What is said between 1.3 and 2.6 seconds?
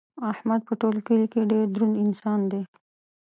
کې ډېر دروند انسان